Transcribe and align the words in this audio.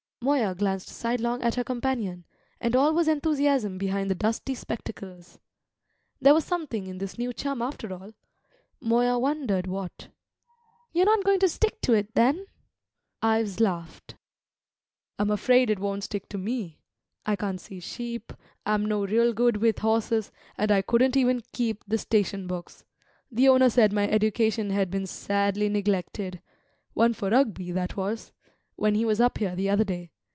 Moya 0.23 0.53
glanced 0.53 0.89
sidelong 0.89 1.41
at 1.41 1.55
her 1.55 1.63
companion, 1.63 2.25
and 2.59 2.75
all 2.75 2.93
was 2.93 3.07
enthusiasm 3.07 3.79
behind 3.79 4.07
the 4.07 4.13
dusty 4.13 4.53
spectacles. 4.53 5.39
There 6.21 6.35
was 6.35 6.45
something 6.45 6.85
in 6.85 6.99
this 6.99 7.17
new 7.17 7.33
chum 7.33 7.59
after 7.59 7.91
all. 7.91 8.13
Moya 8.79 9.17
wondered 9.17 9.65
what. 9.65 10.09
"You're 10.93 11.07
not 11.07 11.23
going 11.23 11.39
to 11.39 11.49
stick 11.49 11.81
to 11.81 11.93
it, 11.93 12.13
then?" 12.13 12.45
Ives 13.23 13.59
laughed. 13.59 14.13
"I'm 15.17 15.31
afraid 15.31 15.71
it 15.71 15.79
won't 15.79 16.03
stick 16.03 16.29
to 16.29 16.37
me. 16.37 16.77
I 17.25 17.35
can't 17.35 17.59
see 17.59 17.79
sheep, 17.79 18.31
I'm 18.63 18.85
no 18.85 19.03
real 19.03 19.33
good 19.33 19.57
with 19.57 19.79
horses, 19.79 20.31
and 20.55 20.69
I 20.71 20.83
couldn't 20.83 21.17
even 21.17 21.41
keep 21.51 21.83
the 21.87 21.97
station 21.97 22.45
books; 22.45 22.85
the 23.31 23.49
owner 23.49 23.71
said 23.71 23.91
my 23.91 24.07
education 24.07 24.69
had 24.69 24.91
been 24.91 25.07
sadly 25.07 25.67
neglected 25.67 26.43
(one 26.93 27.15
for 27.15 27.31
Rugby, 27.31 27.71
that 27.71 27.97
was!) 27.97 28.31
when 28.77 28.95
he 28.95 29.05
was 29.05 29.21
up 29.21 29.37
here 29.37 29.55
the 29.55 29.69
other 29.69 29.83
day. 29.83 30.09